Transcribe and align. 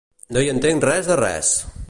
No 0.37 0.43
hi 0.45 0.49
entenc 0.53 0.89
res 0.91 1.11
de 1.11 1.19
res! 1.23 1.55